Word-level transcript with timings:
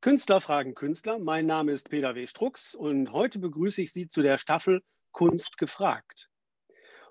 Künstler 0.00 0.40
fragen 0.40 0.74
Künstler. 0.74 1.18
Mein 1.18 1.44
Name 1.44 1.72
ist 1.72 1.90
Peter 1.90 2.14
W. 2.14 2.26
Strux 2.26 2.74
und 2.74 3.12
heute 3.12 3.38
begrüße 3.38 3.82
ich 3.82 3.92
Sie 3.92 4.08
zu 4.08 4.22
der 4.22 4.38
Staffel 4.38 4.82
Kunst 5.12 5.58
gefragt. 5.58 6.30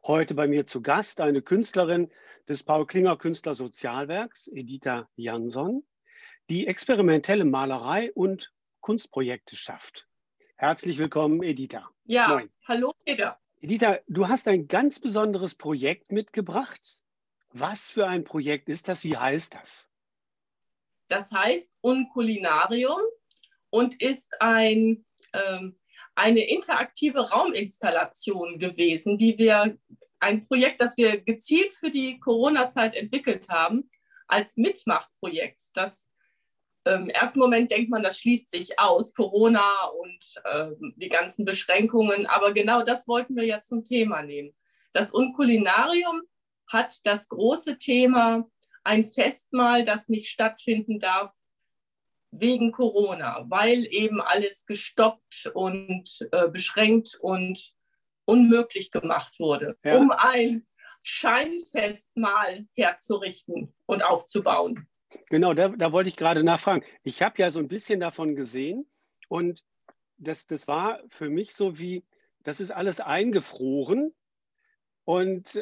Heute 0.03 0.33
bei 0.33 0.47
mir 0.47 0.65
zu 0.65 0.81
Gast 0.81 1.21
eine 1.21 1.43
Künstlerin 1.43 2.11
des 2.47 2.63
Paul 2.63 2.87
Klinger 2.87 3.15
Künstler 3.15 3.53
Sozialwerks, 3.53 4.47
Editha 4.47 5.07
Jansson, 5.15 5.83
die 6.49 6.65
experimentelle 6.65 7.45
Malerei 7.45 8.11
und 8.13 8.51
Kunstprojekte 8.79 9.55
schafft. 9.55 10.07
Herzlich 10.55 10.97
willkommen, 10.97 11.43
Editha. 11.43 11.87
Ja, 12.05 12.29
Moin. 12.29 12.49
hallo 12.67 12.95
Peter. 13.05 13.39
Editha, 13.61 13.99
du 14.07 14.27
hast 14.27 14.47
ein 14.47 14.67
ganz 14.67 14.99
besonderes 14.99 15.53
Projekt 15.53 16.11
mitgebracht. 16.11 17.03
Was 17.51 17.87
für 17.91 18.07
ein 18.07 18.23
Projekt 18.23 18.67
ist 18.67 18.87
das? 18.87 19.03
Wie 19.03 19.15
heißt 19.15 19.53
das? 19.53 19.91
Das 21.09 21.31
heißt 21.31 21.71
Unkulinarium 21.81 23.01
und 23.69 24.01
ist 24.01 24.33
ein, 24.39 25.05
ähm, 25.33 25.77
eine 26.15 26.47
interaktive 26.47 27.29
Rauminstallation 27.29 28.59
gewesen, 28.59 29.17
die 29.17 29.37
wir, 29.37 29.77
ein 30.21 30.41
Projekt, 30.41 30.81
das 30.81 30.97
wir 30.97 31.21
gezielt 31.21 31.73
für 31.73 31.91
die 31.91 32.19
Corona-Zeit 32.19 32.93
entwickelt 32.93 33.49
haben, 33.49 33.89
als 34.27 34.57
Mitmachprojekt. 34.57 35.71
Das 35.73 36.09
ähm, 36.85 37.03
im 37.03 37.09
ersten 37.09 37.39
Moment 37.39 37.71
denkt 37.71 37.89
man, 37.89 38.03
das 38.03 38.19
schließt 38.19 38.49
sich 38.49 38.79
aus, 38.79 39.13
Corona 39.13 39.85
und 39.85 40.41
ähm, 40.51 40.93
die 40.97 41.09
ganzen 41.09 41.45
Beschränkungen. 41.45 42.25
Aber 42.25 42.53
genau 42.53 42.83
das 42.83 43.07
wollten 43.07 43.35
wir 43.35 43.45
ja 43.45 43.61
zum 43.61 43.83
Thema 43.85 44.21
nehmen. 44.21 44.53
Das 44.93 45.11
Unkulinarium 45.11 46.21
hat 46.67 46.99
das 47.05 47.27
große 47.29 47.77
Thema 47.77 48.49
ein 48.89 49.03
Festmahl, 49.03 49.85
das 49.85 50.09
nicht 50.09 50.29
stattfinden 50.29 50.99
darf 50.99 51.31
wegen 52.31 52.71
Corona, 52.71 53.45
weil 53.47 53.85
eben 53.91 54.19
alles 54.19 54.65
gestoppt 54.65 55.51
und 55.53 56.27
äh, 56.31 56.47
beschränkt 56.47 57.15
und 57.21 57.75
unmöglich 58.25 58.89
gemacht 58.89 59.39
wurde, 59.39 59.77
ja. 59.83 59.95
um 59.95 60.11
ein 60.11 60.65
Scheinfestmahl 61.03 62.67
herzurichten 62.75 63.73
und 63.85 64.03
aufzubauen. 64.03 64.87
Genau, 65.29 65.53
da, 65.53 65.69
da 65.69 65.91
wollte 65.91 66.09
ich 66.09 66.15
gerade 66.15 66.43
nachfragen. 66.43 66.83
Ich 67.03 67.21
habe 67.21 67.39
ja 67.39 67.51
so 67.51 67.59
ein 67.59 67.67
bisschen 67.67 67.99
davon 67.99 68.35
gesehen 68.35 68.89
und 69.27 69.63
das, 70.17 70.47
das 70.47 70.67
war 70.67 70.99
für 71.09 71.29
mich 71.29 71.53
so 71.53 71.77
wie, 71.77 72.03
das 72.43 72.59
ist 72.59 72.71
alles 72.71 73.01
eingefroren 73.01 74.15
und 75.05 75.55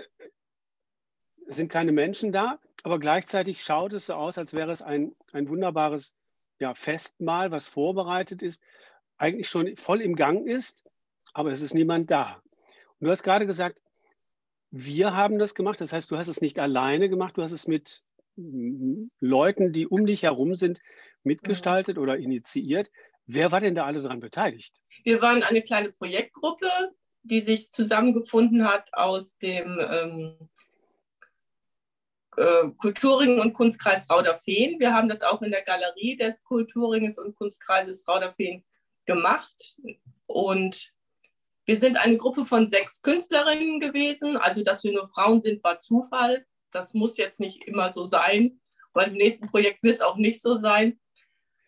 es 1.46 1.56
sind 1.58 1.70
keine 1.70 1.92
Menschen 1.92 2.32
da 2.32 2.60
aber 2.84 3.00
gleichzeitig 3.00 3.64
schaut 3.64 3.94
es 3.94 4.08
so 4.08 4.14
aus, 4.14 4.38
als 4.38 4.54
wäre 4.54 4.72
es 4.72 4.82
ein, 4.82 5.16
ein 5.32 5.50
wunderbares 5.50 6.16
ja, 6.60 6.74
Festmahl, 6.74 7.52
was 7.52 7.68
vorbereitet 7.68 8.42
ist, 8.42 8.64
eigentlich 9.18 9.50
schon 9.50 9.76
voll 9.78 10.02
im 10.02 10.16
Gang 10.16 10.48
ist, 10.48 10.84
aber 11.34 11.52
es 11.52 11.62
ist 11.62 11.74
niemand 11.74 12.10
da. 12.12 12.42
Und 13.00 13.06
du 13.06 13.10
hast 13.12 13.24
gerade 13.24 13.46
gesagt, 13.46 13.80
wir 14.72 15.16
haben 15.16 15.40
das 15.40 15.56
gemacht. 15.56 15.82
Das 15.82 15.94
heißt, 15.94 16.10
du 16.12 16.18
hast 16.18 16.28
es 16.28 16.42
nicht 16.42 16.60
alleine 16.60 17.10
gemacht, 17.10 17.38
du 17.38 17.44
hast 17.44 17.52
es 17.52 17.68
mit 17.68 18.04
Leuten, 18.36 19.74
die 19.74 19.88
um 19.88 20.06
dich 20.06 20.24
herum 20.24 20.56
sind, 20.56 20.82
mitgestaltet 21.24 21.98
mhm. 21.98 22.04
oder 22.04 22.18
initiiert. 22.18 22.92
Wer 23.26 23.52
war 23.52 23.60
denn 23.60 23.76
da 23.76 23.86
alle 23.86 24.02
daran 24.02 24.20
beteiligt? 24.20 24.80
Wir 25.04 25.22
waren 25.22 25.44
eine 25.44 25.62
kleine 25.62 25.92
Projektgruppe, 25.92 26.70
die 27.24 27.42
sich 27.42 27.72
zusammengefunden 27.72 28.66
hat 28.66 28.94
aus 28.94 29.38
dem 29.38 29.80
ähm, 29.80 30.38
äh, 32.38 32.70
Kulturring 32.78 33.40
und 33.40 33.54
Kunstkreis 33.54 34.10
Rauderfehn. 34.10 34.80
Wir 34.80 34.94
haben 34.94 35.10
das 35.10 35.22
auch 35.22 35.42
in 35.42 35.52
der 35.52 35.64
Galerie 35.64 36.16
des 36.16 36.44
Kulturringes 36.44 37.18
und 37.18 37.36
Kunstkreises 37.36 38.08
Rauderfehn 38.08 38.64
gemacht. 39.06 39.78
Und 40.28 40.94
wir 41.66 41.78
sind 41.78 41.98
eine 41.98 42.18
Gruppe 42.18 42.46
von 42.46 42.68
sechs 42.68 43.02
Künstlerinnen 43.02 43.80
gewesen. 43.80 44.38
Also, 44.38 44.64
dass 44.64 44.84
wir 44.84 44.94
nur 44.94 45.08
Frauen 45.08 45.42
sind, 45.42 45.64
war 45.64 45.80
Zufall. 45.80 46.46
Das 46.72 46.94
muss 46.94 47.18
jetzt 47.18 47.40
nicht 47.40 47.64
immer 47.64 47.90
so 47.90 48.06
sein. 48.06 48.60
Beim 48.94 49.14
nächsten 49.14 49.48
Projekt 49.48 49.84
wird 49.84 49.96
es 49.96 50.02
auch 50.02 50.18
nicht 50.18 50.42
so 50.42 50.58
sein. 50.58 51.00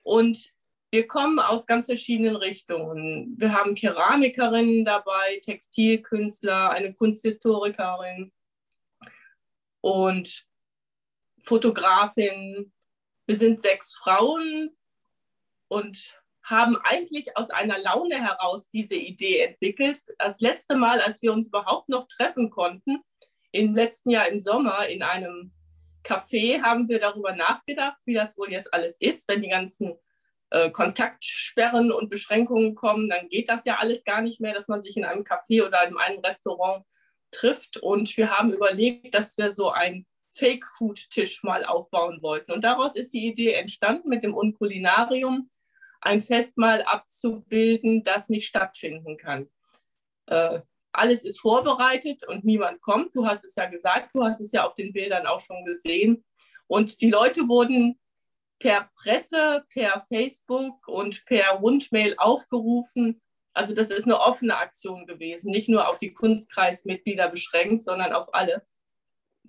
Und 0.03 0.51
wir 0.91 1.07
kommen 1.07 1.39
aus 1.39 1.67
ganz 1.67 1.85
verschiedenen 1.87 2.35
Richtungen. 2.35 3.35
Wir 3.37 3.53
haben 3.53 3.75
Keramikerinnen 3.75 4.85
dabei, 4.85 5.39
Textilkünstler, 5.43 6.71
eine 6.71 6.93
Kunsthistorikerin 6.93 8.31
und 9.81 10.48
Fotografin. 11.43 12.71
Wir 13.25 13.35
sind 13.35 13.61
sechs 13.61 13.93
Frauen 13.95 14.75
und 15.67 16.19
haben 16.43 16.77
eigentlich 16.83 17.37
aus 17.37 17.51
einer 17.51 17.77
Laune 17.77 18.19
heraus 18.19 18.69
diese 18.71 18.95
Idee 18.95 19.39
entwickelt. 19.41 20.01
Das 20.17 20.41
letzte 20.41 20.75
Mal, 20.75 20.99
als 21.01 21.21
wir 21.21 21.31
uns 21.31 21.47
überhaupt 21.47 21.89
noch 21.89 22.07
treffen 22.07 22.49
konnten, 22.49 23.01
im 23.51 23.75
letzten 23.75 24.09
Jahr 24.09 24.27
im 24.27 24.39
Sommer 24.39 24.87
in 24.87 25.03
einem 25.03 25.53
Café, 26.03 26.61
haben 26.61 26.87
wir 26.89 26.99
darüber 26.99 27.35
nachgedacht, 27.35 27.97
wie 28.05 28.13
das 28.13 28.37
wohl 28.37 28.51
jetzt 28.51 28.73
alles 28.73 28.99
ist, 28.99 29.27
wenn 29.27 29.41
die 29.41 29.49
ganzen 29.49 29.95
äh, 30.51 30.71
Kontaktsperren 30.71 31.91
und 31.91 32.09
Beschränkungen 32.09 32.73
kommen, 32.73 33.09
dann 33.09 33.29
geht 33.29 33.49
das 33.49 33.65
ja 33.65 33.75
alles 33.75 34.03
gar 34.03 34.21
nicht 34.21 34.41
mehr, 34.41 34.53
dass 34.53 34.67
man 34.67 34.81
sich 34.81 34.97
in 34.97 35.05
einem 35.05 35.23
Café 35.23 35.65
oder 35.65 35.87
in 35.87 35.95
einem 35.97 36.19
Restaurant 36.19 36.83
trifft. 37.31 37.77
Und 37.77 38.15
wir 38.17 38.31
haben 38.31 38.51
überlegt, 38.51 39.13
dass 39.13 39.37
wir 39.37 39.51
so 39.51 39.69
ein 39.69 40.07
Fake-Food-Tisch 40.39 41.43
mal 41.43 41.65
aufbauen 41.65 42.21
wollten. 42.21 42.51
Und 42.51 42.63
daraus 42.63 42.95
ist 42.95 43.13
die 43.13 43.27
Idee 43.27 43.53
entstanden, 43.53 44.09
mit 44.09 44.23
dem 44.23 44.33
Unkulinarium 44.33 45.45
ein 46.01 46.21
Festmahl 46.21 46.81
abzubilden, 46.83 48.03
das 48.03 48.29
nicht 48.29 48.47
stattfinden 48.47 49.17
kann. 49.17 49.49
Äh, 50.27 50.61
alles 50.91 51.23
ist 51.23 51.39
vorbereitet 51.39 52.27
und 52.27 52.43
niemand 52.43 52.81
kommt. 52.81 53.15
Du 53.15 53.25
hast 53.25 53.45
es 53.45 53.55
ja 53.55 53.65
gesagt, 53.65 54.15
du 54.15 54.23
hast 54.23 54.41
es 54.41 54.51
ja 54.51 54.65
auf 54.65 54.75
den 54.75 54.93
Bildern 54.93 55.27
auch 55.27 55.39
schon 55.39 55.63
gesehen. 55.65 56.25
Und 56.67 57.01
die 57.01 57.09
Leute 57.09 57.47
wurden 57.47 57.99
per 58.59 58.89
Presse, 58.95 59.65
per 59.69 60.01
Facebook 60.01 60.87
und 60.87 61.25
per 61.25 61.51
Rundmail 61.51 62.15
aufgerufen. 62.17 63.21
Also 63.53 63.73
das 63.73 63.89
ist 63.89 64.05
eine 64.05 64.19
offene 64.19 64.57
Aktion 64.57 65.05
gewesen, 65.05 65.51
nicht 65.51 65.69
nur 65.69 65.87
auf 65.87 65.97
die 65.97 66.13
Kunstkreismitglieder 66.13 67.29
beschränkt, 67.29 67.81
sondern 67.81 68.13
auf 68.13 68.33
alle. 68.33 68.65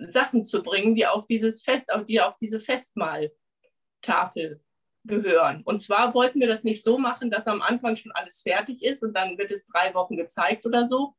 Sachen 0.06 0.44
zu 0.44 0.62
bringen, 0.62 0.94
die 0.94 1.06
auf 1.06 1.26
dieses 1.26 1.62
Fest, 1.62 1.86
die 2.08 2.20
auf 2.20 2.36
diese 2.36 2.60
Festmahltafel 2.60 4.60
gehören. 5.04 5.62
Und 5.64 5.80
zwar 5.80 6.14
wollten 6.14 6.40
wir 6.40 6.48
das 6.48 6.64
nicht 6.64 6.82
so 6.82 6.98
machen, 6.98 7.30
dass 7.30 7.48
am 7.48 7.62
Anfang 7.62 7.96
schon 7.96 8.12
alles 8.12 8.42
fertig 8.42 8.84
ist 8.84 9.02
und 9.02 9.14
dann 9.14 9.38
wird 9.38 9.50
es 9.50 9.66
drei 9.66 9.94
Wochen 9.94 10.16
gezeigt 10.16 10.66
oder 10.66 10.84
so, 10.84 11.14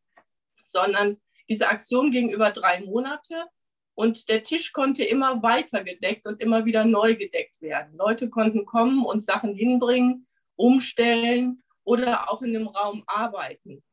sondern 0.61 1.19
diese 1.49 1.67
Aktion 1.67 2.11
ging 2.11 2.29
über 2.29 2.51
drei 2.51 2.81
Monate 2.81 3.45
und 3.95 4.29
der 4.29 4.43
Tisch 4.43 4.71
konnte 4.71 5.03
immer 5.03 5.41
weiter 5.43 5.83
gedeckt 5.83 6.27
und 6.27 6.41
immer 6.41 6.65
wieder 6.65 6.85
neu 6.85 7.15
gedeckt 7.15 7.61
werden. 7.61 7.97
Leute 7.97 8.29
konnten 8.29 8.65
kommen 8.65 9.05
und 9.05 9.23
Sachen 9.23 9.55
hinbringen, 9.55 10.27
umstellen 10.55 11.63
oder 11.83 12.31
auch 12.31 12.41
in 12.41 12.55
einem 12.55 12.67
Raum 12.67 13.03
arbeiten. 13.07 13.83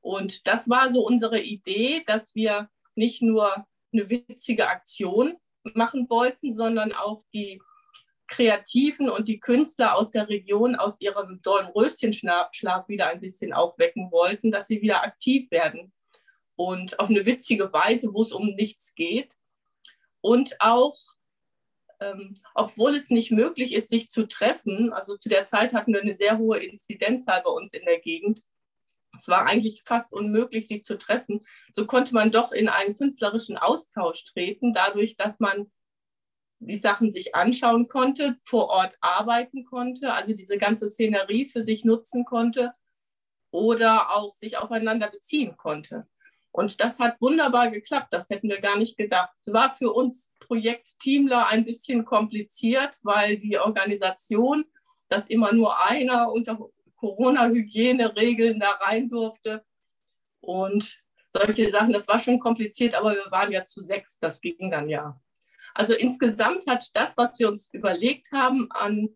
Und 0.00 0.46
das 0.46 0.68
war 0.68 0.88
so 0.88 1.06
unsere 1.06 1.40
Idee, 1.40 2.02
dass 2.06 2.34
wir 2.34 2.68
nicht 2.94 3.22
nur 3.22 3.66
eine 3.94 4.10
witzige 4.10 4.68
Aktion 4.68 5.36
machen 5.74 6.10
wollten, 6.10 6.52
sondern 6.52 6.92
auch 6.92 7.22
die 7.32 7.60
Kreativen 8.26 9.08
und 9.08 9.28
die 9.28 9.40
Künstler 9.40 9.96
aus 9.96 10.10
der 10.10 10.28
Region 10.28 10.76
aus 10.76 11.00
ihrem 11.00 11.40
Dornröschenschlaf 11.42 12.88
wieder 12.88 13.08
ein 13.08 13.20
bisschen 13.20 13.52
aufwecken 13.52 14.10
wollten, 14.10 14.50
dass 14.50 14.66
sie 14.66 14.82
wieder 14.82 15.02
aktiv 15.02 15.50
werden 15.50 15.92
und 16.56 16.98
auf 16.98 17.10
eine 17.10 17.26
witzige 17.26 17.72
Weise, 17.72 18.12
wo 18.12 18.22
es 18.22 18.32
um 18.32 18.54
nichts 18.54 18.94
geht. 18.94 19.34
Und 20.20 20.56
auch, 20.60 20.96
ähm, 22.00 22.40
obwohl 22.54 22.94
es 22.94 23.10
nicht 23.10 23.30
möglich 23.30 23.74
ist, 23.74 23.90
sich 23.90 24.08
zu 24.08 24.26
treffen, 24.26 24.92
also 24.92 25.16
zu 25.16 25.28
der 25.28 25.44
Zeit 25.44 25.74
hatten 25.74 25.92
wir 25.92 26.00
eine 26.00 26.14
sehr 26.14 26.38
hohe 26.38 26.58
Inzidenzzahl 26.58 27.42
bei 27.42 27.50
uns 27.50 27.72
in 27.72 27.84
der 27.84 28.00
Gegend, 28.00 28.40
es 29.18 29.28
war 29.28 29.46
eigentlich 29.46 29.82
fast 29.84 30.12
unmöglich, 30.12 30.66
sich 30.66 30.84
zu 30.84 30.98
treffen. 30.98 31.44
So 31.70 31.86
konnte 31.86 32.14
man 32.14 32.32
doch 32.32 32.52
in 32.52 32.68
einen 32.68 32.94
künstlerischen 32.94 33.56
Austausch 33.56 34.24
treten, 34.24 34.72
dadurch, 34.72 35.16
dass 35.16 35.40
man 35.40 35.70
die 36.60 36.78
Sachen 36.78 37.12
sich 37.12 37.34
anschauen 37.34 37.88
konnte, 37.88 38.36
vor 38.42 38.68
Ort 38.68 38.94
arbeiten 39.00 39.64
konnte, 39.64 40.12
also 40.12 40.32
diese 40.32 40.58
ganze 40.58 40.88
Szenerie 40.88 41.46
für 41.46 41.62
sich 41.62 41.84
nutzen 41.84 42.24
konnte 42.24 42.72
oder 43.50 44.14
auch 44.14 44.32
sich 44.32 44.56
aufeinander 44.56 45.08
beziehen 45.10 45.56
konnte. 45.56 46.06
Und 46.50 46.80
das 46.80 47.00
hat 47.00 47.20
wunderbar 47.20 47.70
geklappt, 47.70 48.12
das 48.12 48.30
hätten 48.30 48.48
wir 48.48 48.60
gar 48.60 48.78
nicht 48.78 48.96
gedacht. 48.96 49.30
War 49.44 49.74
für 49.74 49.92
uns 49.92 50.30
Projekt 50.38 51.00
Teamler 51.00 51.48
ein 51.48 51.64
bisschen 51.64 52.04
kompliziert, 52.04 52.96
weil 53.02 53.38
die 53.38 53.58
Organisation, 53.58 54.64
dass 55.08 55.26
immer 55.26 55.52
nur 55.52 55.84
einer 55.84 56.32
unter 56.32 56.58
Corona-Hygieneregeln 57.04 58.60
da 58.60 58.70
rein 58.70 59.10
durfte 59.10 59.62
und 60.40 61.02
solche 61.28 61.70
Sachen, 61.70 61.92
das 61.92 62.08
war 62.08 62.18
schon 62.18 62.38
kompliziert, 62.38 62.94
aber 62.94 63.12
wir 63.12 63.30
waren 63.30 63.52
ja 63.52 63.66
zu 63.66 63.82
sechs, 63.82 64.18
das 64.20 64.40
ging 64.40 64.70
dann 64.70 64.88
ja. 64.88 65.20
Also 65.74 65.92
insgesamt 65.92 66.66
hat 66.66 66.88
das, 66.94 67.18
was 67.18 67.38
wir 67.38 67.48
uns 67.48 67.68
überlegt 67.74 68.32
haben, 68.32 68.70
an 68.70 69.10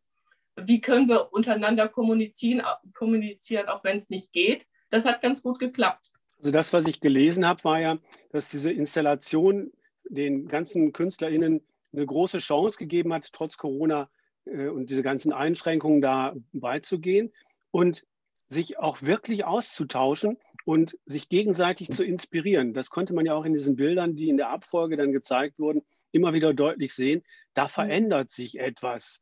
wie 0.57 0.83
können 0.83 1.09
wir 1.09 1.33
untereinander 1.33 1.89
kommunizieren, 1.89 2.63
kommunizieren 2.93 3.69
auch 3.69 3.85
wenn 3.85 3.97
es 3.97 4.11
nicht 4.11 4.33
geht, 4.33 4.67
das 4.91 5.07
hat 5.07 5.23
ganz 5.23 5.43
gut 5.43 5.59
geklappt. 5.59 6.11
Also 6.39 6.51
das, 6.51 6.73
was 6.75 6.87
ich 6.87 7.01
gelesen 7.01 7.47
habe, 7.47 7.65
war 7.65 7.81
ja, 7.81 7.99
dass 8.33 8.51
diese 8.51 8.71
Installation 8.71 9.73
den 10.11 10.49
ganzen 10.49 10.93
KünstlerInnen 10.93 11.63
eine 11.93 12.07
große 12.07 12.41
Chance 12.41 12.77
gegeben 12.77 13.15
hat, 13.15 13.33
trotz 13.33 13.57
Corona 13.57 14.11
äh, 14.45 14.67
und 14.67 14.91
diese 14.91 15.03
ganzen 15.03 15.33
Einschränkungen 15.33 16.03
da 16.03 16.35
beizugehen 16.53 17.33
und 17.71 18.05
sich 18.49 18.79
auch 18.79 19.03
wirklich 19.03 19.45
auszutauschen 19.45 20.39
und 20.65 20.99
sich 21.07 21.29
gegenseitig 21.29 21.91
zu 21.91 22.05
inspirieren. 22.05 22.75
Das 22.75 22.91
konnte 22.91 23.15
man 23.15 23.27
ja 23.27 23.35
auch 23.35 23.45
in 23.45 23.53
diesen 23.53 23.77
Bildern, 23.77 24.17
die 24.17 24.29
in 24.29 24.37
der 24.37 24.51
Abfolge 24.51 24.97
dann 24.97 25.13
gezeigt 25.13 25.59
wurden, 25.59 25.83
immer 26.13 26.33
wieder 26.33 26.55
deutlich 26.55 26.95
sehen. 26.95 27.23
Da 27.55 27.65
mhm. 27.65 27.71
verändert 27.71 28.31
sich 28.31 28.59
etwas. 28.59 29.21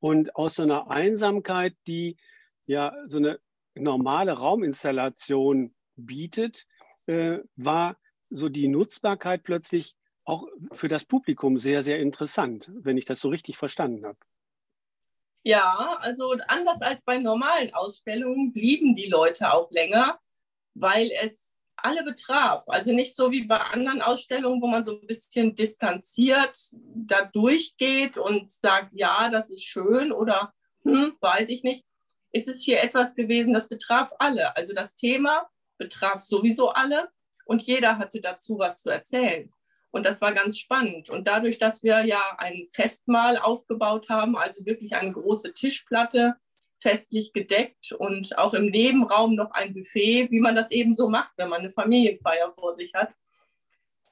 Und 0.00 0.36
aus 0.36 0.56
so 0.56 0.62
einer 0.62 0.90
Einsamkeit, 0.90 1.74
die 1.86 2.16
ja 2.66 2.92
so 3.06 3.18
eine 3.18 3.38
normale 3.74 4.32
Rauminstallation 4.32 5.74
bietet, 5.96 6.66
äh, 7.06 7.38
war 7.56 7.96
so 8.30 8.48
die 8.48 8.68
Nutzbarkeit 8.68 9.42
plötzlich 9.42 9.94
auch 10.24 10.46
für 10.72 10.88
das 10.88 11.04
Publikum 11.04 11.58
sehr, 11.58 11.82
sehr 11.82 11.98
interessant, 12.00 12.70
wenn 12.74 12.96
ich 12.96 13.04
das 13.04 13.20
so 13.20 13.28
richtig 13.28 13.56
verstanden 13.56 14.06
habe. 14.06 14.18
Ja, 15.46 15.98
also 16.00 16.34
anders 16.48 16.80
als 16.80 17.04
bei 17.04 17.18
normalen 17.18 17.74
Ausstellungen 17.74 18.52
blieben 18.52 18.96
die 18.96 19.08
Leute 19.08 19.52
auch 19.52 19.70
länger, 19.70 20.18
weil 20.72 21.10
es 21.22 21.62
alle 21.76 22.02
betraf. 22.02 22.64
Also 22.66 22.92
nicht 22.92 23.14
so 23.14 23.30
wie 23.30 23.44
bei 23.44 23.58
anderen 23.58 24.00
Ausstellungen, 24.00 24.62
wo 24.62 24.66
man 24.68 24.84
so 24.84 24.98
ein 24.98 25.06
bisschen 25.06 25.54
distanziert 25.54 26.56
da 26.72 27.26
durchgeht 27.26 28.16
und 28.16 28.50
sagt, 28.50 28.94
ja, 28.94 29.28
das 29.28 29.50
ist 29.50 29.64
schön 29.64 30.12
oder 30.12 30.54
hm, 30.84 31.14
weiß 31.20 31.50
ich 31.50 31.62
nicht. 31.62 31.84
Ist 32.32 32.48
es 32.48 32.64
hier 32.64 32.82
etwas 32.82 33.14
gewesen, 33.14 33.52
das 33.52 33.68
betraf 33.68 34.12
alle. 34.18 34.56
Also 34.56 34.72
das 34.72 34.94
Thema 34.94 35.46
betraf 35.76 36.20
sowieso 36.22 36.70
alle 36.70 37.10
und 37.44 37.60
jeder 37.62 37.98
hatte 37.98 38.22
dazu 38.22 38.58
was 38.58 38.80
zu 38.80 38.88
erzählen. 38.88 39.52
Und 39.94 40.04
das 40.04 40.20
war 40.20 40.32
ganz 40.32 40.58
spannend. 40.58 41.08
Und 41.08 41.28
dadurch, 41.28 41.58
dass 41.58 41.84
wir 41.84 42.04
ja 42.04 42.20
ein 42.38 42.66
Festmahl 42.72 43.38
aufgebaut 43.38 44.08
haben, 44.08 44.36
also 44.36 44.66
wirklich 44.66 44.96
eine 44.96 45.12
große 45.12 45.54
Tischplatte, 45.54 46.34
festlich 46.80 47.32
gedeckt 47.32 47.92
und 47.92 48.36
auch 48.36 48.54
im 48.54 48.66
Nebenraum 48.66 49.36
noch 49.36 49.52
ein 49.52 49.72
Buffet, 49.72 50.32
wie 50.32 50.40
man 50.40 50.56
das 50.56 50.72
eben 50.72 50.94
so 50.94 51.08
macht, 51.08 51.34
wenn 51.36 51.48
man 51.48 51.60
eine 51.60 51.70
Familienfeier 51.70 52.50
vor 52.50 52.74
sich 52.74 52.92
hat, 52.92 53.14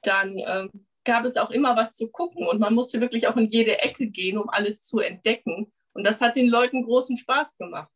dann 0.03 0.37
äh, 0.37 0.69
gab 1.03 1.25
es 1.25 1.35
auch 1.35 1.51
immer 1.51 1.75
was 1.75 1.95
zu 1.97 2.09
gucken 2.09 2.47
und 2.47 2.61
man 2.61 2.73
musste 2.73 3.01
wirklich 3.01 3.27
auch 3.27 3.35
in 3.35 3.47
jede 3.47 3.81
Ecke 3.81 4.07
gehen, 4.07 4.37
um 4.37 4.47
alles 4.47 4.83
zu 4.83 4.99
entdecken. 4.99 5.73
Und 5.91 6.05
das 6.05 6.21
hat 6.21 6.37
den 6.37 6.47
Leuten 6.47 6.85
großen 6.85 7.17
Spaß 7.17 7.57
gemacht. 7.57 7.91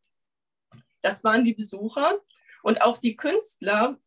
Das 1.01 1.23
waren 1.23 1.45
die 1.45 1.53
Besucher 1.53 2.19
und 2.63 2.81
auch 2.81 2.97
die 2.97 3.15
Künstler 3.15 3.97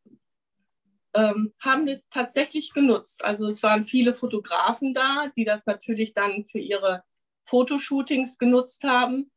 ähm, 1.14 1.52
haben 1.60 1.86
das 1.86 2.06
tatsächlich 2.10 2.72
genutzt. 2.72 3.24
Also 3.24 3.46
es 3.46 3.62
waren 3.62 3.84
viele 3.84 4.14
Fotografen 4.14 4.94
da, 4.94 5.30
die 5.36 5.44
das 5.44 5.66
natürlich 5.66 6.14
dann 6.14 6.44
für 6.44 6.58
ihre 6.58 7.02
Fotoshootings 7.44 8.38
genutzt 8.38 8.84
haben. 8.84 9.30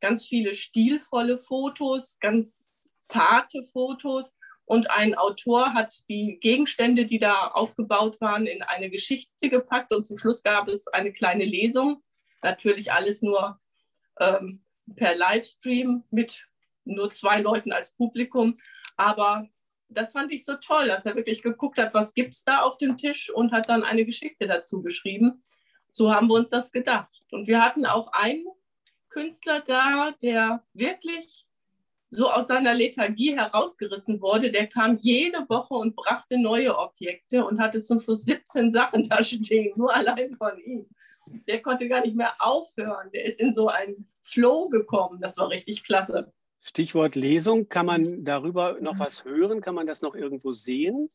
Ganz 0.00 0.24
viele 0.24 0.54
stilvolle 0.54 1.38
Fotos, 1.38 2.18
ganz 2.20 2.72
zarte 3.00 3.64
Fotos. 3.64 4.34
Und 4.64 4.90
ein 4.90 5.14
Autor 5.16 5.74
hat 5.74 6.08
die 6.08 6.38
Gegenstände, 6.40 7.04
die 7.04 7.18
da 7.18 7.48
aufgebaut 7.48 8.20
waren, 8.20 8.46
in 8.46 8.62
eine 8.62 8.88
Geschichte 8.88 9.48
gepackt. 9.48 9.92
Und 9.92 10.04
zum 10.04 10.16
Schluss 10.16 10.42
gab 10.42 10.68
es 10.68 10.86
eine 10.88 11.12
kleine 11.12 11.44
Lesung. 11.44 12.02
Natürlich 12.42 12.92
alles 12.92 13.20
nur 13.20 13.60
ähm, 14.18 14.64
per 14.96 15.16
Livestream 15.16 16.04
mit 16.10 16.46
nur 16.84 17.10
zwei 17.10 17.40
Leuten 17.40 17.72
als 17.72 17.94
Publikum. 17.94 18.54
Aber 18.96 19.48
das 19.90 20.12
fand 20.12 20.32
ich 20.32 20.44
so 20.44 20.54
toll, 20.54 20.88
dass 20.88 21.04
er 21.04 21.16
wirklich 21.16 21.42
geguckt 21.42 21.78
hat, 21.78 21.94
was 21.94 22.14
gibt 22.14 22.34
es 22.34 22.44
da 22.44 22.60
auf 22.62 22.78
dem 22.78 22.96
Tisch 22.96 23.30
und 23.30 23.52
hat 23.52 23.68
dann 23.68 23.82
eine 23.82 24.04
Geschichte 24.04 24.46
dazu 24.46 24.82
geschrieben. 24.82 25.42
So 25.90 26.12
haben 26.14 26.28
wir 26.28 26.34
uns 26.34 26.50
das 26.50 26.72
gedacht. 26.72 27.12
Und 27.32 27.48
wir 27.48 27.62
hatten 27.62 27.84
auch 27.84 28.12
einen 28.12 28.46
Künstler 29.08 29.60
da, 29.60 30.12
der 30.22 30.62
wirklich 30.72 31.46
so 32.10 32.30
aus 32.30 32.48
seiner 32.48 32.74
Lethargie 32.74 33.36
herausgerissen 33.36 34.20
wurde. 34.20 34.50
Der 34.50 34.66
kam 34.66 34.98
jede 35.00 35.48
Woche 35.48 35.74
und 35.74 35.94
brachte 35.94 36.38
neue 36.38 36.76
Objekte 36.76 37.44
und 37.44 37.60
hatte 37.60 37.80
zum 37.80 38.00
Schluss 38.00 38.24
17 38.24 38.70
Sachen 38.70 39.04
da 39.08 39.22
stehen, 39.22 39.72
nur 39.76 39.94
allein 39.94 40.34
von 40.34 40.58
ihm. 40.58 40.86
Der 41.46 41.62
konnte 41.62 41.88
gar 41.88 42.00
nicht 42.00 42.16
mehr 42.16 42.34
aufhören. 42.38 43.10
Der 43.12 43.24
ist 43.24 43.40
in 43.40 43.52
so 43.52 43.68
einen 43.68 44.08
Flow 44.22 44.68
gekommen. 44.68 45.20
Das 45.20 45.38
war 45.38 45.48
richtig 45.48 45.84
klasse. 45.84 46.32
Stichwort 46.60 47.14
Lesung, 47.14 47.68
kann 47.68 47.86
man 47.86 48.24
darüber 48.24 48.78
noch 48.80 48.98
was 48.98 49.24
hören? 49.24 49.60
Kann 49.60 49.74
man 49.74 49.86
das 49.86 50.02
noch 50.02 50.14
irgendwo 50.14 50.52
sehen? 50.52 51.10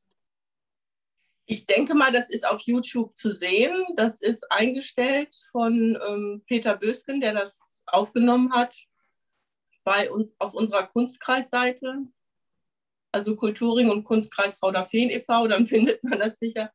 Ich 1.46 1.68
denke 1.68 1.94
mal, 1.94 2.12
das 2.12 2.30
ist 2.30 2.48
auf 2.48 2.62
YouTube 2.62 3.16
zu 3.16 3.32
sehen. 3.32 3.86
Das 3.96 4.22
ist 4.22 4.52
eingestellt 4.52 5.36
von 5.52 5.98
ähm, 6.08 6.44
Peter 6.48 6.76
Bösken, 6.76 7.22
der 7.22 7.34
das 7.34 7.82
aufgenommen 7.86 8.52
hat 8.52 8.76
bei 9.84 10.12
uns 10.12 10.36
auf 10.40 10.56
unserer 10.56 10.88
Kunstkreisseite. 10.88 12.08
Also 13.12 13.36
Kulturing 13.36 13.90
und 13.90 14.04
Kunstkreis 14.04 14.62
Rauderfehn 14.62 15.12
e.V., 15.12 15.48
dann 15.48 15.66
findet 15.68 16.04
man 16.04 16.20
das 16.20 16.40
sicher. 16.40 16.74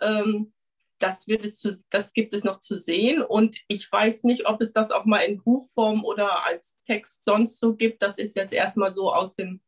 Ähm, 0.00 0.52
das, 0.98 1.28
wird 1.28 1.44
es 1.44 1.58
zu, 1.58 1.76
das 1.90 2.12
gibt 2.12 2.34
es 2.34 2.44
noch 2.44 2.58
zu 2.58 2.76
sehen. 2.76 3.22
Und 3.22 3.58
ich 3.68 3.90
weiß 3.90 4.24
nicht, 4.24 4.46
ob 4.46 4.60
es 4.60 4.72
das 4.72 4.90
auch 4.90 5.04
mal 5.04 5.20
in 5.20 5.42
Buchform 5.42 6.04
oder 6.04 6.44
als 6.44 6.78
Text 6.84 7.24
sonst 7.24 7.58
so 7.58 7.74
gibt. 7.74 8.02
Das 8.02 8.18
ist 8.18 8.36
jetzt 8.36 8.52
erstmal 8.52 8.92
so 8.92 9.12
aus, 9.12 9.36
dem, 9.36 9.60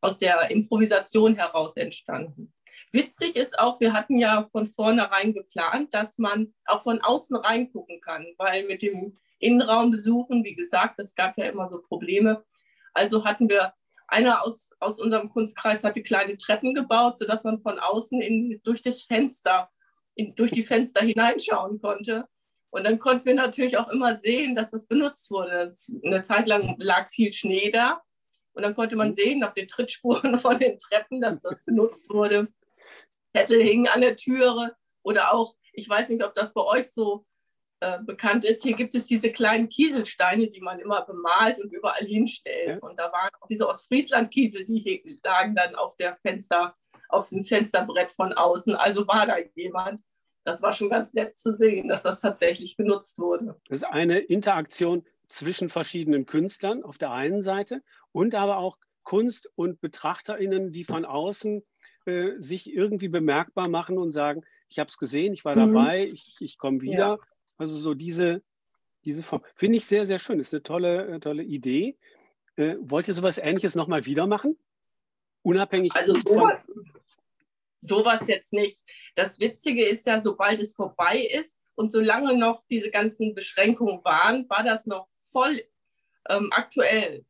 aus 0.00 0.18
der 0.18 0.50
Improvisation 0.50 1.36
heraus 1.36 1.76
entstanden. 1.76 2.52
Witzig 2.92 3.36
ist 3.36 3.58
auch, 3.58 3.80
wir 3.80 3.94
hatten 3.94 4.18
ja 4.18 4.44
von 4.44 4.66
vornherein 4.66 5.32
geplant, 5.32 5.94
dass 5.94 6.18
man 6.18 6.52
auch 6.66 6.82
von 6.82 7.00
außen 7.00 7.36
reingucken 7.36 8.00
kann, 8.00 8.26
weil 8.36 8.66
mit 8.66 8.82
dem 8.82 9.16
Innenraum 9.38 9.90
besuchen, 9.90 10.44
wie 10.44 10.54
gesagt, 10.54 10.98
es 10.98 11.14
gab 11.14 11.38
ja 11.38 11.46
immer 11.46 11.66
so 11.66 11.80
Probleme. 11.80 12.44
Also 12.92 13.24
hatten 13.24 13.48
wir, 13.48 13.72
einer 14.08 14.42
aus, 14.44 14.72
aus 14.78 15.00
unserem 15.00 15.30
Kunstkreis 15.30 15.84
hatte 15.84 16.02
kleine 16.02 16.36
Treppen 16.36 16.74
gebaut, 16.74 17.16
sodass 17.16 17.44
man 17.44 17.58
von 17.58 17.78
außen 17.78 18.20
in, 18.20 18.60
durch 18.62 18.82
das 18.82 19.04
Fenster 19.04 19.70
in, 20.14 20.34
durch 20.34 20.50
die 20.50 20.62
Fenster 20.62 21.00
hineinschauen 21.00 21.80
konnte. 21.80 22.28
Und 22.70 22.84
dann 22.84 22.98
konnten 22.98 23.26
wir 23.26 23.34
natürlich 23.34 23.76
auch 23.76 23.88
immer 23.88 24.16
sehen, 24.16 24.54
dass 24.54 24.70
das 24.70 24.86
benutzt 24.86 25.30
wurde. 25.30 25.66
Das, 25.66 25.92
eine 26.04 26.22
Zeit 26.22 26.48
lang 26.48 26.74
lag 26.78 27.10
viel 27.10 27.32
Schnee 27.32 27.70
da. 27.70 28.02
Und 28.54 28.62
dann 28.62 28.74
konnte 28.74 28.96
man 28.96 29.08
mhm. 29.08 29.12
sehen 29.12 29.44
auf 29.44 29.52
den 29.54 29.68
Trittspuren 29.68 30.38
von 30.38 30.58
den 30.58 30.78
Treppen, 30.78 31.20
dass 31.20 31.40
das 31.40 31.64
benutzt 31.64 32.08
wurde. 32.10 32.48
Zettel 33.34 33.62
hingen 33.62 33.88
an 33.88 34.00
der 34.00 34.16
Türe. 34.16 34.74
Oder 35.02 35.34
auch, 35.34 35.54
ich 35.72 35.88
weiß 35.88 36.08
nicht, 36.10 36.24
ob 36.24 36.34
das 36.34 36.54
bei 36.54 36.62
euch 36.62 36.90
so 36.90 37.26
äh, 37.82 37.98
bekannt 38.00 38.44
ist, 38.44 38.62
hier 38.62 38.76
gibt 38.76 38.94
es 38.94 39.06
diese 39.08 39.32
kleinen 39.32 39.68
Kieselsteine, 39.68 40.46
die 40.46 40.60
man 40.60 40.78
immer 40.78 41.04
bemalt 41.04 41.58
und 41.60 41.72
überall 41.72 42.04
hinstellt. 42.04 42.78
Ja. 42.80 42.88
Und 42.88 42.96
da 42.96 43.10
waren 43.10 43.30
auch 43.40 43.48
diese 43.48 43.68
Ostfriesland-Kiesel, 43.68 44.66
die 44.66 45.18
lagen 45.24 45.56
dann 45.56 45.74
auf 45.74 45.96
der 45.96 46.14
Fenster, 46.14 46.76
auf 47.12 47.28
dem 47.28 47.44
Fensterbrett 47.44 48.12
von 48.12 48.32
außen. 48.32 48.74
Also 48.74 49.06
war 49.06 49.26
da 49.26 49.36
jemand. 49.54 50.00
Das 50.44 50.60
war 50.62 50.72
schon 50.72 50.90
ganz 50.90 51.14
nett 51.14 51.36
zu 51.36 51.54
sehen, 51.54 51.88
dass 51.88 52.02
das 52.02 52.20
tatsächlich 52.20 52.76
genutzt 52.76 53.18
wurde. 53.18 53.56
Das 53.68 53.78
ist 53.78 53.84
eine 53.84 54.18
Interaktion 54.18 55.04
zwischen 55.28 55.68
verschiedenen 55.68 56.26
Künstlern 56.26 56.82
auf 56.82 56.98
der 56.98 57.12
einen 57.12 57.42
Seite 57.42 57.82
und 58.10 58.34
aber 58.34 58.58
auch 58.58 58.78
Kunst- 59.02 59.50
und 59.54 59.80
BetrachterInnen, 59.80 60.72
die 60.72 60.84
von 60.84 61.04
außen 61.04 61.62
äh, 62.06 62.32
sich 62.38 62.72
irgendwie 62.72 63.08
bemerkbar 63.08 63.68
machen 63.68 63.98
und 63.98 64.12
sagen, 64.12 64.42
ich 64.68 64.78
habe 64.78 64.88
es 64.88 64.98
gesehen, 64.98 65.32
ich 65.32 65.44
war 65.44 65.54
mhm. 65.54 65.72
dabei, 65.72 66.06
ich, 66.06 66.36
ich 66.40 66.58
komme 66.58 66.80
wieder. 66.80 66.96
Ja. 66.96 67.18
Also 67.56 67.76
so 67.76 67.94
diese, 67.94 68.42
diese 69.04 69.22
Form. 69.22 69.42
Finde 69.54 69.78
ich 69.78 69.86
sehr, 69.86 70.06
sehr 70.06 70.18
schön. 70.18 70.38
Das 70.38 70.48
ist 70.48 70.54
eine 70.54 70.62
tolle, 70.62 71.06
äh, 71.06 71.20
tolle 71.20 71.42
Idee. 71.42 71.96
Äh, 72.56 72.76
wollt 72.80 73.08
ihr 73.08 73.14
sowas 73.14 73.38
Ähnliches 73.38 73.74
nochmal 73.74 74.06
wieder 74.06 74.26
machen? 74.26 74.58
Unabhängig 75.42 75.94
also 75.94 76.14
sowas, 76.14 76.70
sowas 77.82 78.28
jetzt 78.28 78.52
nicht. 78.52 78.82
Das 79.14 79.38
Witzige 79.40 79.84
ist 79.84 80.06
ja, 80.06 80.20
sobald 80.20 80.60
es 80.60 80.74
vorbei 80.74 81.18
ist 81.20 81.58
und 81.74 81.90
solange 81.90 82.36
noch 82.36 82.62
diese 82.70 82.90
ganzen 82.90 83.34
Beschränkungen 83.34 84.02
waren, 84.04 84.48
war 84.48 84.62
das 84.62 84.86
noch 84.86 85.08
voll 85.30 85.62
ähm, 86.28 86.50
aktuell. 86.52 87.24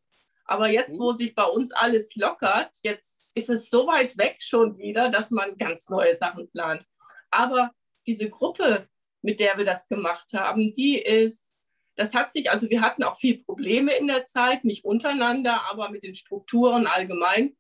Aber 0.44 0.68
jetzt, 0.68 0.98
wo 0.98 1.12
mhm. 1.12 1.16
sich 1.16 1.34
bei 1.34 1.44
uns 1.44 1.72
alles 1.72 2.14
lockert, 2.16 2.76
jetzt 2.82 3.36
ist 3.36 3.48
es 3.48 3.70
so 3.70 3.86
weit 3.86 4.18
weg 4.18 4.36
schon 4.40 4.76
wieder, 4.76 5.08
dass 5.08 5.30
man 5.30 5.56
ganz 5.56 5.88
neue 5.88 6.16
Sachen 6.16 6.50
plant. 6.50 6.84
Aber 7.30 7.70
diese 8.06 8.28
Gruppe, 8.28 8.88
mit 9.22 9.40
der 9.40 9.56
wir 9.56 9.64
das 9.64 9.88
gemacht 9.88 10.32
haben, 10.34 10.72
die 10.72 10.98
ist, 10.98 11.54
das 11.94 12.14
hat 12.14 12.32
sich, 12.32 12.50
also 12.50 12.68
wir 12.68 12.80
hatten 12.80 13.02
auch 13.04 13.16
viel 13.16 13.42
Probleme 13.42 13.94
in 13.94 14.08
der 14.08 14.26
Zeit, 14.26 14.64
nicht 14.64 14.84
untereinander, 14.84 15.62
aber 15.70 15.90
mit 15.90 16.02
den 16.02 16.14
Strukturen 16.14 16.86
allgemein. 16.86 17.56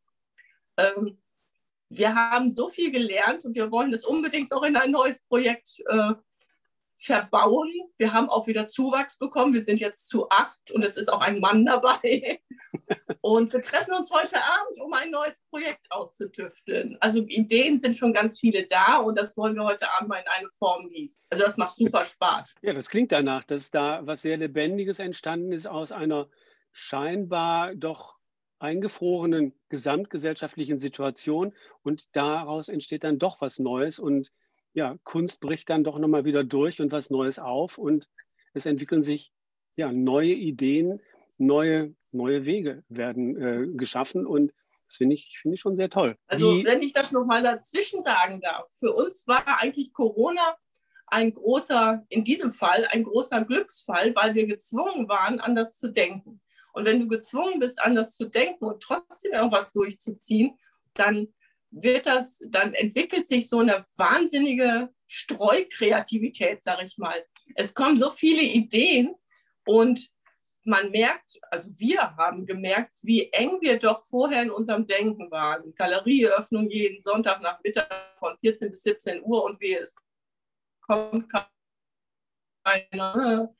Ähm, 0.76 1.21
wir 1.96 2.14
haben 2.14 2.50
so 2.50 2.68
viel 2.68 2.90
gelernt 2.90 3.44
und 3.44 3.54
wir 3.54 3.70
wollen 3.70 3.90
das 3.90 4.04
unbedingt 4.04 4.50
noch 4.50 4.62
in 4.62 4.76
ein 4.76 4.90
neues 4.90 5.22
Projekt 5.22 5.80
äh, 5.86 6.12
verbauen. 6.96 7.70
Wir 7.98 8.12
haben 8.12 8.28
auch 8.28 8.46
wieder 8.46 8.68
Zuwachs 8.68 9.18
bekommen. 9.18 9.54
Wir 9.54 9.62
sind 9.62 9.80
jetzt 9.80 10.08
zu 10.08 10.28
acht 10.30 10.70
und 10.70 10.82
es 10.84 10.96
ist 10.96 11.12
auch 11.12 11.20
ein 11.20 11.40
Mann 11.40 11.66
dabei. 11.66 12.40
Und 13.20 13.52
wir 13.52 13.60
treffen 13.60 13.94
uns 13.94 14.10
heute 14.10 14.36
Abend, 14.36 14.80
um 14.80 14.92
ein 14.94 15.10
neues 15.10 15.42
Projekt 15.48 15.86
auszutüfteln. 15.90 16.96
Also 16.98 17.20
Ideen 17.20 17.78
sind 17.78 17.94
schon 17.94 18.12
ganz 18.12 18.40
viele 18.40 18.66
da 18.66 18.96
und 18.96 19.16
das 19.16 19.36
wollen 19.36 19.54
wir 19.54 19.62
heute 19.62 19.86
Abend 19.92 20.08
mal 20.08 20.18
in 20.18 20.26
eine 20.26 20.50
Form 20.50 20.88
gießen. 20.88 21.22
Also 21.30 21.44
das 21.44 21.56
macht 21.56 21.78
super 21.78 22.02
Spaß. 22.02 22.56
Ja, 22.62 22.72
das 22.72 22.90
klingt 22.90 23.12
danach, 23.12 23.44
dass 23.44 23.70
da 23.70 24.00
was 24.04 24.22
sehr 24.22 24.38
Lebendiges 24.38 24.98
entstanden 24.98 25.52
ist 25.52 25.68
aus 25.68 25.92
einer 25.92 26.28
scheinbar 26.72 27.76
doch 27.76 28.16
eingefrorenen 28.62 29.54
gesamtgesellschaftlichen 29.68 30.78
Situation 30.78 31.54
und 31.82 32.14
daraus 32.16 32.68
entsteht 32.68 33.04
dann 33.04 33.18
doch 33.18 33.40
was 33.40 33.58
Neues 33.58 33.98
und 33.98 34.32
ja, 34.72 34.96
Kunst 35.04 35.40
bricht 35.40 35.68
dann 35.68 35.84
doch 35.84 35.98
nochmal 35.98 36.24
wieder 36.24 36.44
durch 36.44 36.80
und 36.80 36.92
was 36.92 37.10
Neues 37.10 37.38
auf 37.38 37.76
und 37.76 38.08
es 38.54 38.64
entwickeln 38.66 39.02
sich 39.02 39.32
ja 39.76 39.92
neue 39.92 40.32
Ideen, 40.32 41.00
neue, 41.38 41.94
neue 42.12 42.46
Wege 42.46 42.84
werden 42.88 43.36
äh, 43.36 43.66
geschaffen 43.76 44.26
und 44.26 44.52
das 44.86 44.98
finde 44.98 45.14
ich, 45.14 45.38
find 45.40 45.54
ich 45.54 45.60
schon 45.60 45.76
sehr 45.76 45.88
toll. 45.88 46.16
Also 46.26 46.54
Die, 46.54 46.64
wenn 46.64 46.82
ich 46.82 46.92
das 46.92 47.12
nochmal 47.12 47.42
dazwischen 47.42 48.02
sagen 48.02 48.40
darf, 48.42 48.70
für 48.78 48.92
uns 48.92 49.26
war 49.26 49.58
eigentlich 49.58 49.92
Corona 49.94 50.56
ein 51.06 51.32
großer, 51.34 52.04
in 52.08 52.24
diesem 52.24 52.52
Fall 52.52 52.86
ein 52.90 53.04
großer 53.04 53.44
Glücksfall, 53.44 54.14
weil 54.14 54.34
wir 54.34 54.46
gezwungen 54.46 55.08
waren, 55.08 55.40
anders 55.40 55.78
zu 55.78 55.90
denken. 55.90 56.40
Und 56.72 56.84
wenn 56.84 57.00
du 57.00 57.08
gezwungen 57.08 57.58
bist, 57.60 57.80
anders 57.80 58.16
zu 58.16 58.26
denken 58.26 58.64
und 58.64 58.82
trotzdem 58.82 59.32
irgendwas 59.32 59.72
durchzuziehen, 59.72 60.58
dann 60.94 61.28
wird 61.70 62.06
das, 62.06 62.40
dann 62.48 62.74
entwickelt 62.74 63.26
sich 63.26 63.48
so 63.48 63.60
eine 63.60 63.84
wahnsinnige 63.96 64.90
Streukreativität, 65.06 66.62
sag 66.62 66.82
ich 66.82 66.98
mal. 66.98 67.24
Es 67.54 67.74
kommen 67.74 67.96
so 67.96 68.10
viele 68.10 68.42
Ideen 68.42 69.14
und 69.64 70.08
man 70.64 70.90
merkt, 70.90 71.40
also 71.50 71.70
wir 71.78 72.16
haben 72.16 72.46
gemerkt, 72.46 72.96
wie 73.02 73.30
eng 73.32 73.58
wir 73.60 73.78
doch 73.78 74.00
vorher 74.00 74.42
in 74.42 74.50
unserem 74.50 74.86
Denken 74.86 75.30
waren. 75.30 75.74
Galerieöffnung 75.74 76.70
jeden 76.70 77.00
Sonntag 77.00 77.42
nach 77.42 77.60
Mittag 77.62 77.90
von 78.18 78.36
14 78.38 78.70
bis 78.70 78.82
17 78.82 79.22
Uhr 79.22 79.44
und 79.44 79.60
wie 79.60 79.74
es 79.74 79.96
kommt 80.80 81.32
keiner. 82.64 83.54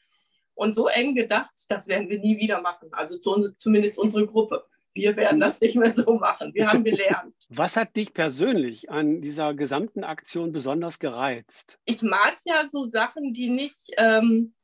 Und 0.54 0.74
so 0.74 0.88
eng 0.88 1.14
gedacht, 1.14 1.52
das 1.68 1.88
werden 1.88 2.08
wir 2.08 2.18
nie 2.18 2.38
wieder 2.38 2.60
machen. 2.60 2.88
Also 2.92 3.18
zumindest 3.18 3.98
unsere 3.98 4.26
Gruppe. 4.26 4.64
Wir 4.94 5.16
werden 5.16 5.40
das 5.40 5.60
nicht 5.60 5.76
mehr 5.76 5.90
so 5.90 6.14
machen. 6.14 6.52
Wir 6.54 6.68
haben 6.68 6.84
gelernt. 6.84 7.34
Was 7.48 7.76
hat 7.76 7.96
dich 7.96 8.12
persönlich 8.12 8.90
an 8.90 9.22
dieser 9.22 9.54
gesamten 9.54 10.04
Aktion 10.04 10.52
besonders 10.52 10.98
gereizt? 10.98 11.80
Ich 11.86 12.02
mag 12.02 12.36
ja 12.44 12.66
so 12.66 12.84
Sachen, 12.84 13.32
die 13.32 13.48
nicht 13.48 13.90
ähm, 13.96 14.54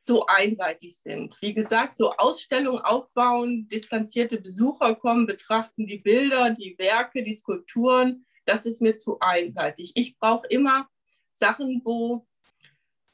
so 0.00 0.24
einseitig 0.26 0.98
sind. 0.98 1.36
Wie 1.42 1.52
gesagt, 1.52 1.94
so 1.94 2.12
Ausstellungen 2.16 2.80
aufbauen, 2.80 3.68
distanzierte 3.68 4.40
Besucher 4.40 4.94
kommen, 4.94 5.26
betrachten 5.26 5.86
die 5.86 5.98
Bilder, 5.98 6.50
die 6.50 6.74
Werke, 6.78 7.22
die 7.22 7.34
Skulpturen. 7.34 8.24
Das 8.46 8.64
ist 8.64 8.80
mir 8.80 8.96
zu 8.96 9.18
einseitig. 9.20 9.92
Ich 9.94 10.18
brauche 10.18 10.46
immer 10.48 10.88
Sachen, 11.32 11.82
wo 11.84 12.26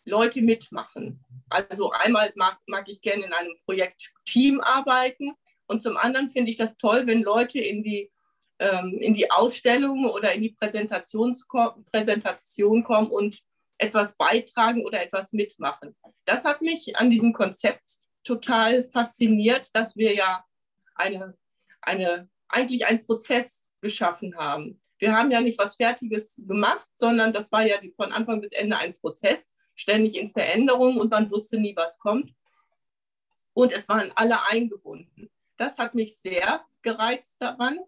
Leute 0.07 0.41
mitmachen. 0.41 1.21
Also 1.51 1.91
einmal 1.91 2.33
mag, 2.37 2.59
mag 2.67 2.89
ich 2.89 3.01
gerne 3.01 3.27
in 3.27 3.33
einem 3.33 3.55
Projekt 3.65 4.13
Team 4.25 4.61
arbeiten 4.61 5.35
und 5.67 5.83
zum 5.83 5.97
anderen 5.97 6.31
finde 6.31 6.51
ich 6.51 6.57
das 6.57 6.77
toll, 6.79 7.07
wenn 7.07 7.23
Leute 7.23 7.59
in 7.59 7.83
die, 7.83 8.11
ähm, 8.59 8.99
in 9.01 9.15
die 9.15 9.31
Ausstellung 9.31 10.07
oder 10.07 10.33
in 10.33 10.43
die 10.43 10.57
Präsentation 10.57 11.35
kommen 12.85 13.11
und 13.11 13.41
etwas 13.79 14.17
beitragen 14.17 14.85
oder 14.87 15.03
etwas 15.03 15.33
mitmachen. 15.33 15.95
Das 16.25 16.45
hat 16.45 16.63
mich 16.63 16.97
an 16.97 17.11
diesem 17.11 17.33
Konzept 17.33 17.99
total 18.25 18.85
fasziniert, 18.85 19.69
dass 19.75 19.97
wir 19.97 20.15
ja 20.15 20.45
eine, 20.95 21.37
eine, 21.83 22.29
eigentlich 22.49 22.87
einen 22.87 23.01
Prozess 23.01 23.69
geschaffen 23.81 24.37
haben. 24.37 24.81
Wir 24.99 25.13
haben 25.13 25.31
ja 25.31 25.41
nicht 25.41 25.59
was 25.59 25.77
Fertiges 25.77 26.41
gemacht, 26.47 26.89
sondern 26.95 27.33
das 27.33 27.53
war 27.53 27.67
ja 27.67 27.77
von 27.95 28.13
Anfang 28.13 28.41
bis 28.41 28.53
Ende 28.53 28.79
ein 28.79 28.95
Prozess, 28.95 29.53
ständig 29.77 30.17
in 30.17 30.31
Veränderung 30.31 30.97
und 30.97 31.11
man 31.11 31.31
wusste 31.31 31.59
nie, 31.59 31.77
was 31.77 31.99
kommt. 31.99 32.35
Und 33.53 33.73
es 33.73 33.89
waren 33.89 34.11
alle 34.17 34.45
eingebunden. 34.47 35.31
Das 35.57 35.79
hat 35.79 35.95
mich 35.95 36.19
sehr 36.19 36.65
gereizt 36.83 37.41
daran. 37.41 37.79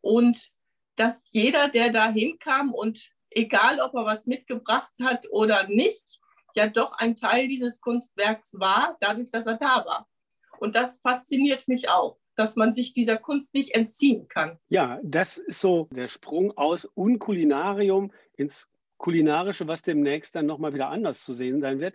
Und 0.00 0.50
dass 0.96 1.30
jeder, 1.32 1.68
der 1.68 1.90
da 1.90 2.10
hinkam 2.10 2.72
und 2.72 3.12
egal 3.30 3.80
ob 3.80 3.94
er 3.94 4.06
was 4.06 4.26
mitgebracht 4.26 4.94
hat 5.02 5.26
oder 5.30 5.68
nicht, 5.68 6.20
ja 6.54 6.66
doch 6.68 6.94
ein 6.94 7.14
Teil 7.14 7.48
dieses 7.48 7.80
Kunstwerks 7.80 8.58
war, 8.58 8.96
dadurch, 9.00 9.30
dass 9.30 9.46
er 9.46 9.56
da 9.56 9.84
war. 9.84 10.08
Und 10.58 10.74
das 10.74 11.00
fasziniert 11.00 11.68
mich 11.68 11.90
auch, 11.90 12.18
dass 12.34 12.56
man 12.56 12.72
sich 12.72 12.94
dieser 12.94 13.18
Kunst 13.18 13.52
nicht 13.54 13.74
entziehen 13.74 14.26
kann. 14.28 14.58
Ja, 14.68 14.98
das 15.02 15.38
ist 15.38 15.60
so 15.60 15.88
der 15.90 16.08
Sprung 16.08 16.56
aus 16.56 16.86
Unkulinarium 16.86 18.12
ins 18.36 18.70
Kulinarische, 18.98 19.68
was 19.68 19.82
demnächst 19.82 20.34
dann 20.34 20.46
nochmal 20.46 20.74
wieder 20.74 20.88
anders 20.88 21.22
zu 21.24 21.34
sehen 21.34 21.60
sein 21.60 21.80
wird 21.80 21.94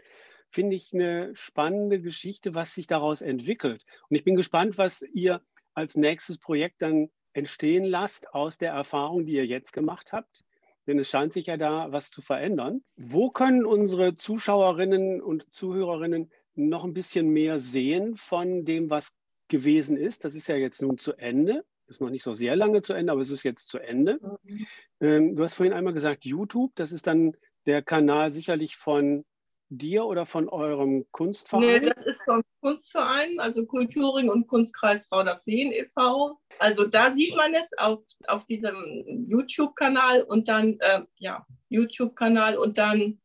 finde 0.51 0.75
ich 0.75 0.93
eine 0.93 1.36
spannende 1.36 2.01
Geschichte, 2.01 2.53
was 2.53 2.74
sich 2.74 2.88
daraus 2.88 3.22
entwickelt. 3.22 3.86
Und 4.10 4.15
ich 4.15 4.24
bin 4.24 4.36
gespannt, 4.36 4.77
was 4.77 5.01
ihr 5.13 5.41
als 5.74 5.96
nächstes 5.96 6.38
Projekt 6.38 6.81
dann 6.81 7.10
entstehen 7.34 7.86
lasst 7.86 8.34
aus 8.34 8.58
der 8.58 8.74
Erfahrung, 8.74 9.25
die 9.25 9.34
ihr 9.34 9.46
jetzt 9.46 9.72
gemacht 9.72 10.12
habt. 10.12 10.43
Denn 10.88 11.00
es 11.00 11.10
scheint 11.10 11.31
sich 11.31 11.46
ja 11.46 11.58
da 11.58 11.91
was 11.91 12.12
zu 12.12 12.22
verändern. 12.22 12.84
Wo 12.98 13.29
können 13.29 13.65
unsere 13.65 14.15
Zuschauerinnen 14.15 15.22
und 15.22 15.51
Zuhörerinnen 15.53 16.31
noch 16.55 16.84
ein 16.84 16.93
bisschen 16.93 17.29
mehr 17.29 17.60
sehen 17.60 18.17
von 18.17 18.65
dem, 18.65 18.89
was 18.89 19.15
gewesen 19.48 19.96
ist? 19.96 20.25
Das 20.25 20.36
ist 20.36 20.48
ja 20.48 20.55
jetzt 20.55 20.81
nun 20.81 20.98
zu 20.98 21.13
Ende. 21.13 21.63
Ist 21.92 22.02
noch 22.02 22.10
nicht 22.10 22.24
so 22.24 22.34
sehr 22.34 22.56
lange 22.56 22.82
zu 22.82 22.94
Ende, 22.94 23.12
aber 23.12 23.22
es 23.22 23.32
ist 23.32 23.44
jetzt 23.44 23.68
zu 23.68 23.78
Ende. 23.78 24.20
Mhm. 24.44 24.68
Ähm, 25.02 25.36
du 25.36 25.44
hast 25.44 25.56
vorhin 25.56 25.74
einmal 25.74 25.94
gesagt, 25.94 26.26
YouTube, 26.26 26.72
das 26.76 26.94
ist 26.94 27.06
dann 27.06 27.36
der 27.66 27.82
Kanal 27.82 28.32
sicherlich 28.32 28.78
von 28.78 29.26
dir 29.68 30.06
oder 30.06 30.26
von 30.26 30.48
eurem 30.48 31.06
Kunstverein? 31.12 31.82
Nee, 31.82 31.90
das 31.90 32.06
ist 32.06 32.22
vom 32.24 32.44
Kunstverein, 32.62 33.40
also 33.40 33.66
Kulturing 33.66 34.30
und 34.30 34.48
Kunstkreis 34.48 35.12
Rauderfehn 35.12 35.72
e.V. 35.72 36.40
Also 36.60 36.86
da 36.86 37.12
sieht 37.12 37.36
man 37.36 37.54
es 37.54 37.72
auf, 37.78 38.02
auf 38.28 38.46
diesem 38.46 39.26
YouTube-Kanal 39.28 40.24
und 40.24 40.48
dann, 40.48 40.80
äh, 40.80 41.02
ja, 41.20 41.46
YouTube-Kanal 41.70 42.58
und 42.58 42.78
dann 42.78 43.20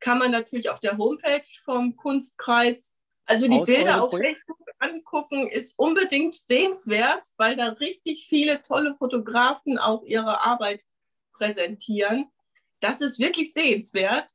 kann 0.00 0.18
man 0.18 0.30
natürlich 0.30 0.70
auf 0.70 0.80
der 0.80 0.98
Homepage 0.98 1.46
vom 1.64 1.96
Kunstkreis, 1.96 2.95
also 3.26 3.48
die 3.48 3.60
Bilder 3.60 4.02
auf 4.02 4.10
Facebook 4.10 4.58
angucken, 4.78 5.48
ist 5.48 5.74
unbedingt 5.76 6.34
sehenswert, 6.34 7.28
weil 7.36 7.56
da 7.56 7.68
richtig 7.68 8.26
viele 8.28 8.62
tolle 8.62 8.94
Fotografen 8.94 9.78
auch 9.78 10.04
ihre 10.04 10.40
Arbeit 10.40 10.82
präsentieren. 11.32 12.26
Das 12.80 13.00
ist 13.00 13.18
wirklich 13.18 13.52
sehenswert. 13.52 14.30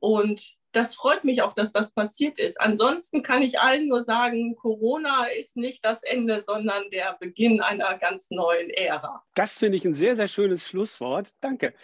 Und 0.00 0.54
das 0.72 0.96
freut 0.96 1.24
mich 1.24 1.42
auch, 1.42 1.52
dass 1.52 1.72
das 1.72 1.92
passiert 1.92 2.38
ist. 2.38 2.60
Ansonsten 2.60 3.22
kann 3.22 3.42
ich 3.42 3.60
allen 3.60 3.88
nur 3.88 4.02
sagen, 4.02 4.56
Corona 4.56 5.26
ist 5.26 5.56
nicht 5.56 5.84
das 5.84 6.02
Ende, 6.02 6.40
sondern 6.40 6.90
der 6.90 7.16
Beginn 7.20 7.60
einer 7.60 7.96
ganz 7.96 8.30
neuen 8.30 8.70
Ära. 8.70 9.22
Das 9.34 9.58
finde 9.58 9.78
ich 9.78 9.84
ein 9.84 9.94
sehr, 9.94 10.16
sehr 10.16 10.28
schönes 10.28 10.66
Schlusswort. 10.66 11.32
Danke. 11.40 11.74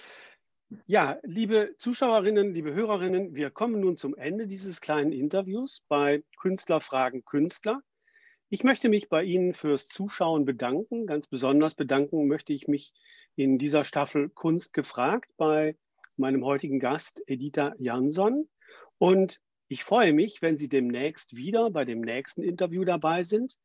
Ja, 0.87 1.19
liebe 1.25 1.75
Zuschauerinnen, 1.79 2.55
liebe 2.55 2.73
Hörerinnen, 2.73 3.35
wir 3.35 3.51
kommen 3.51 3.81
nun 3.81 3.97
zum 3.97 4.15
Ende 4.15 4.47
dieses 4.47 4.81
kleinen 4.81 5.11
Interviews 5.11 5.85
bei 5.89 6.23
Künstler 6.39 6.81
fragen 6.81 7.25
Künstler. 7.25 7.83
Ich 8.51 8.63
möchte 8.63 8.89
mich 8.89 9.09
bei 9.09 9.25
Ihnen 9.25 9.53
fürs 9.53 9.89
Zuschauen 9.89 10.45
bedanken. 10.45 11.07
Ganz 11.07 11.27
besonders 11.27 11.75
bedanken 11.75 12.29
möchte 12.29 12.53
ich 12.53 12.69
mich 12.69 12.93
in 13.35 13.59
dieser 13.59 13.83
Staffel 13.83 14.29
Kunst 14.29 14.73
gefragt 14.73 15.33
bei 15.37 15.77
meinem 16.17 16.45
heutigen 16.45 16.79
Gast 16.79 17.21
Edita 17.27 17.75
Jansson. 17.79 18.49
Und 18.99 19.41
ich 19.67 19.83
freue 19.83 20.13
mich, 20.13 20.41
wenn 20.41 20.57
Sie 20.57 20.69
demnächst 20.69 21.35
wieder 21.35 21.71
bei 21.71 21.85
dem 21.85 22.01
nächsten 22.01 22.45
Interview 22.45 22.85
dabei 22.85 23.25
sind. 23.25 23.57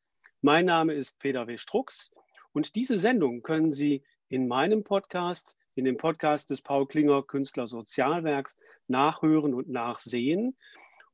Mein 0.42 0.66
Name 0.66 0.94
ist 0.94 1.20
Peter 1.20 1.46
W. 1.46 1.60
Strux 1.60 2.10
und 2.52 2.76
diese 2.76 2.98
Sendung 2.98 3.44
können 3.44 3.72
Sie 3.72 4.04
in 4.28 4.48
meinem 4.48 4.84
Podcast, 4.84 5.56
in 5.76 5.86
dem 5.86 5.98
Podcast 5.98 6.50
des 6.50 6.62
Paul 6.62 6.88
Klinger 6.88 7.22
Künstler 7.22 7.68
Sozialwerks 7.68 8.56
nachhören 8.88 9.54
und 9.54 9.70
nachsehen. 9.70 10.56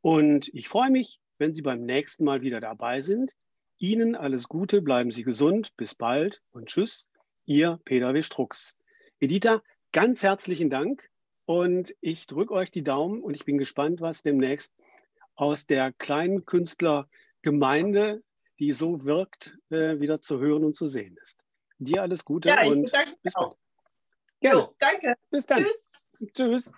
Und 0.01 0.49
ich 0.53 0.69
freue 0.69 0.91
mich, 0.91 1.19
wenn 1.37 1.53
Sie 1.53 1.61
beim 1.61 1.83
nächsten 1.83 2.23
Mal 2.23 2.41
wieder 2.41 2.61
dabei 2.61 3.01
sind. 3.01 3.33
Ihnen 3.77 4.15
alles 4.15 4.47
Gute, 4.47 4.81
bleiben 4.81 5.09
Sie 5.09 5.23
gesund, 5.23 5.75
bis 5.75 5.95
bald 5.95 6.41
und 6.51 6.67
tschüss, 6.67 7.09
Ihr 7.45 7.79
Peter 7.83 8.13
W. 8.13 8.21
Strux. 8.21 8.77
Edita, 9.19 9.63
ganz 9.91 10.21
herzlichen 10.21 10.69
Dank 10.69 11.09
Und 11.45 11.95
ich 11.99 12.27
drücke 12.27 12.53
euch 12.53 12.69
die 12.69 12.83
Daumen 12.83 13.21
und 13.21 13.35
ich 13.35 13.45
bin 13.45 13.57
gespannt, 13.57 13.99
was 13.99 14.21
demnächst 14.21 14.75
aus 15.35 15.65
der 15.65 15.91
kleinen 15.93 16.45
Künstlergemeinde, 16.45 18.21
die 18.59 18.71
so 18.71 19.03
wirkt, 19.03 19.57
äh, 19.71 19.99
wieder 19.99 20.21
zu 20.21 20.39
hören 20.39 20.63
und 20.63 20.75
zu 20.75 20.85
sehen 20.85 21.17
ist. 21.21 21.43
Dir 21.79 22.03
alles 22.03 22.23
Gute 22.25 22.49
ja, 22.49 22.63
ich 22.63 22.71
und 22.71 22.91
bis 23.23 23.33
bald. 23.33 23.57
Gerne. 24.41 24.61
Jo, 24.61 24.75
danke. 24.79 25.15
Bis 25.29 25.45
dann. 25.45 25.63
Tschüss. 25.63 25.89
Tschüss. 26.33 26.71